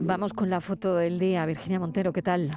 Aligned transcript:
Vamos 0.00 0.32
con 0.32 0.50
la 0.50 0.60
foto 0.60 0.96
del 0.96 1.18
día. 1.18 1.46
Virginia 1.46 1.78
Montero, 1.78 2.12
¿qué 2.12 2.22
tal? 2.22 2.50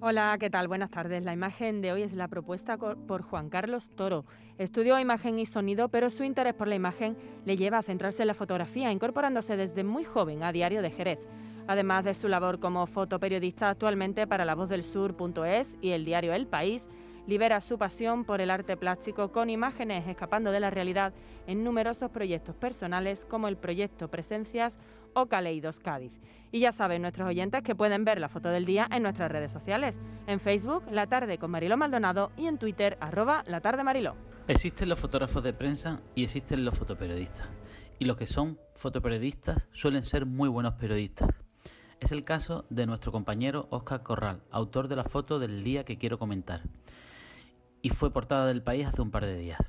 Hola, 0.00 0.36
¿qué 0.38 0.50
tal? 0.50 0.68
Buenas 0.68 0.90
tardes. 0.90 1.24
La 1.24 1.32
imagen 1.32 1.80
de 1.80 1.92
hoy 1.92 2.02
es 2.02 2.12
la 2.12 2.28
propuesta 2.28 2.76
por 2.76 3.22
Juan 3.22 3.48
Carlos 3.48 3.88
Toro. 3.96 4.24
Estudió 4.58 4.98
imagen 4.98 5.38
y 5.38 5.46
sonido, 5.46 5.88
pero 5.88 6.10
su 6.10 6.24
interés 6.24 6.54
por 6.54 6.68
la 6.68 6.74
imagen 6.74 7.16
le 7.46 7.56
lleva 7.56 7.78
a 7.78 7.82
centrarse 7.82 8.22
en 8.22 8.28
la 8.28 8.34
fotografía, 8.34 8.92
incorporándose 8.92 9.56
desde 9.56 9.82
muy 9.82 10.04
joven 10.04 10.42
a 10.42 10.52
Diario 10.52 10.82
de 10.82 10.90
Jerez. 10.90 11.18
Además 11.66 12.04
de 12.04 12.14
su 12.14 12.28
labor 12.28 12.60
como 12.60 12.86
fotoperiodista 12.86 13.70
actualmente 13.70 14.26
para 14.26 14.44
La 14.44 14.54
Voz 14.54 14.68
del 14.68 14.84
Sur.es 14.84 15.76
y 15.80 15.90
el 15.90 16.04
diario 16.04 16.34
El 16.34 16.46
País, 16.46 16.86
libera 17.26 17.60
su 17.60 17.78
pasión 17.78 18.24
por 18.24 18.40
el 18.40 18.50
arte 18.50 18.76
plástico 18.76 19.32
con 19.32 19.50
imágenes 19.50 20.06
escapando 20.06 20.50
de 20.50 20.60
la 20.60 20.70
realidad 20.70 21.12
en 21.46 21.64
numerosos 21.64 22.10
proyectos 22.10 22.54
personales 22.54 23.24
como 23.28 23.48
el 23.48 23.56
proyecto 23.56 24.08
Presencias 24.08 24.78
o 25.14 25.26
Caleidos 25.26 25.80
Cádiz. 25.80 26.12
Y 26.52 26.60
ya 26.60 26.72
saben 26.72 27.02
nuestros 27.02 27.28
oyentes 27.28 27.62
que 27.62 27.74
pueden 27.74 28.04
ver 28.04 28.20
la 28.20 28.28
foto 28.28 28.48
del 28.48 28.64
día 28.64 28.86
en 28.90 29.02
nuestras 29.02 29.30
redes 29.30 29.50
sociales, 29.50 29.96
en 30.26 30.38
Facebook 30.38 30.84
La 30.90 31.06
Tarde 31.06 31.38
con 31.38 31.50
Mariló 31.50 31.76
Maldonado 31.76 32.30
y 32.36 32.46
en 32.46 32.58
Twitter 32.58 32.96
arroba 33.00 33.42
La 33.46 33.60
Tarde 33.60 33.82
Mariló. 33.82 34.14
Existen 34.46 34.88
los 34.88 34.98
fotógrafos 34.98 35.42
de 35.42 35.52
prensa 35.52 36.00
y 36.14 36.24
existen 36.24 36.64
los 36.64 36.76
fotoperiodistas. 36.78 37.48
Y 37.98 38.04
los 38.04 38.16
que 38.16 38.26
son 38.26 38.58
fotoperiodistas 38.74 39.66
suelen 39.72 40.04
ser 40.04 40.26
muy 40.26 40.48
buenos 40.48 40.74
periodistas. 40.74 41.30
Es 42.00 42.12
el 42.12 42.24
caso 42.24 42.66
de 42.68 42.86
nuestro 42.86 43.12
compañero 43.12 43.66
Óscar 43.70 44.02
Corral, 44.02 44.42
autor 44.50 44.88
de 44.88 44.96
la 44.96 45.04
foto 45.04 45.38
del 45.38 45.64
día 45.64 45.84
que 45.84 45.96
quiero 45.96 46.18
comentar. 46.18 46.60
Y 47.84 47.90
fue 47.90 48.10
portada 48.10 48.46
del 48.46 48.62
país 48.62 48.86
hace 48.86 49.02
un 49.02 49.10
par 49.10 49.26
de 49.26 49.36
días. 49.36 49.60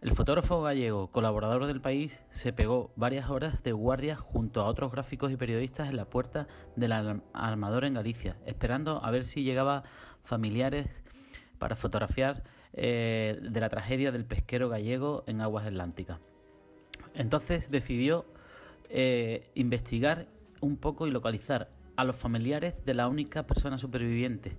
El 0.00 0.12
fotógrafo 0.12 0.62
gallego, 0.62 1.08
colaborador 1.08 1.66
del 1.66 1.80
país, 1.80 2.20
se 2.30 2.52
pegó 2.52 2.92
varias 2.94 3.28
horas 3.28 3.60
de 3.64 3.72
guardia 3.72 4.14
junto 4.14 4.60
a 4.60 4.66
otros 4.66 4.92
gráficos 4.92 5.32
y 5.32 5.36
periodistas 5.36 5.88
en 5.88 5.96
la 5.96 6.04
puerta 6.04 6.46
del 6.76 6.92
armador 6.92 7.84
en 7.86 7.94
Galicia, 7.94 8.36
esperando 8.46 9.04
a 9.04 9.10
ver 9.10 9.24
si 9.24 9.42
llegaba 9.42 9.82
familiares 10.22 10.86
para 11.58 11.74
fotografiar 11.74 12.44
eh, 12.72 13.40
de 13.42 13.60
la 13.60 13.68
tragedia 13.68 14.12
del 14.12 14.26
pesquero 14.26 14.68
gallego 14.68 15.24
en 15.26 15.40
aguas 15.40 15.66
atlánticas. 15.66 16.20
Entonces 17.14 17.68
decidió 17.68 18.26
eh, 18.90 19.50
investigar 19.56 20.28
un 20.60 20.76
poco 20.76 21.08
y 21.08 21.10
localizar 21.10 21.68
a 21.96 22.04
los 22.04 22.14
familiares 22.14 22.76
de 22.84 22.94
la 22.94 23.08
única 23.08 23.44
persona 23.48 23.76
superviviente 23.76 24.56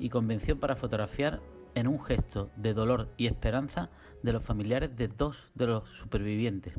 y 0.00 0.08
convenció 0.08 0.58
para 0.58 0.74
fotografiar 0.74 1.40
en 1.76 1.86
un 1.86 2.02
gesto 2.02 2.50
de 2.56 2.72
dolor 2.72 3.08
y 3.18 3.26
esperanza 3.26 3.90
de 4.22 4.32
los 4.32 4.42
familiares 4.42 4.96
de 4.96 5.08
dos 5.08 5.36
de 5.54 5.66
los 5.66 5.88
supervivientes. 5.90 6.74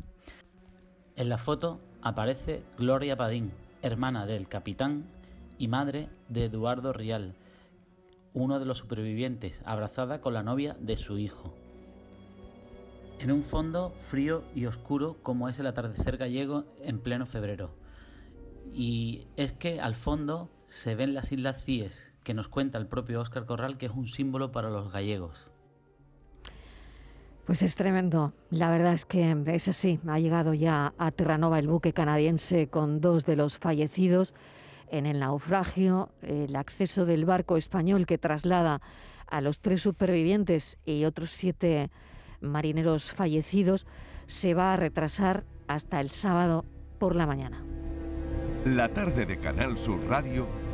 En 1.15 1.29
la 1.29 1.37
foto 1.37 1.79
aparece 2.01 2.63
Gloria 2.77 3.15
Padín, 3.15 3.51
hermana 3.83 4.25
del 4.25 4.47
capitán 4.47 5.05
y 5.59 5.67
madre 5.67 6.09
de 6.29 6.45
Eduardo 6.45 6.93
Rial, 6.93 7.35
uno 8.33 8.59
de 8.59 8.65
los 8.65 8.79
supervivientes, 8.79 9.61
abrazada 9.65 10.19
con 10.19 10.33
la 10.33 10.43
novia 10.43 10.75
de 10.79 10.97
su 10.97 11.19
hijo. 11.19 11.53
En 13.19 13.31
un 13.31 13.43
fondo 13.43 13.93
frío 13.99 14.43
y 14.55 14.65
oscuro 14.65 15.17
como 15.21 15.47
es 15.47 15.59
el 15.59 15.67
atardecer 15.67 16.17
gallego 16.17 16.65
en 16.81 16.99
pleno 16.99 17.27
febrero. 17.27 17.69
Y 18.73 19.27
es 19.37 19.51
que 19.51 19.79
al 19.79 19.93
fondo 19.93 20.49
se 20.65 20.95
ven 20.95 21.13
las 21.13 21.31
Islas 21.31 21.63
Cíes, 21.63 22.11
que 22.27 22.33
nos 22.33 22.49
cuenta 22.49 22.77
el 22.77 22.87
propio 22.87 23.21
Óscar 23.21 23.45
Corral 23.45 23.77
que 23.77 23.85
es 23.85 23.93
un 23.93 24.09
símbolo 24.09 24.51
para 24.51 24.69
los 24.69 24.91
gallegos. 24.91 25.47
Pues 27.45 27.61
es 27.61 27.77
tremendo. 27.77 28.33
La 28.49 28.69
verdad 28.69 28.91
es 28.91 29.05
que 29.05 29.31
es 29.45 29.69
así. 29.69 30.01
Ha 30.05 30.19
llegado 30.19 30.53
ya 30.53 30.93
a 30.97 31.11
Terranova 31.11 31.57
el 31.57 31.69
buque 31.69 31.93
canadiense 31.93 32.67
con 32.67 32.99
dos 32.99 33.23
de 33.23 33.37
los 33.37 33.57
fallecidos 33.57 34.33
en 34.89 35.05
el 35.05 35.19
naufragio. 35.19 36.09
El 36.21 36.53
acceso 36.57 37.05
del 37.05 37.23
barco 37.23 37.55
español 37.55 38.05
que 38.05 38.17
traslada 38.17 38.81
a 39.27 39.39
los 39.39 39.61
tres 39.61 39.81
supervivientes 39.81 40.79
y 40.83 41.05
otros 41.05 41.29
siete 41.29 41.89
marineros 42.41 43.13
fallecidos 43.13 43.87
se 44.27 44.53
va 44.53 44.73
a 44.73 44.75
retrasar 44.75 45.45
hasta 45.69 46.01
el 46.01 46.09
sábado 46.09 46.65
por 46.99 47.15
la 47.15 47.25
mañana. 47.25 47.63
La 48.65 48.89
tarde 48.89 49.25
de 49.25 49.39
Canal 49.39 49.77
Sur 49.77 50.05
Radio 50.09 50.66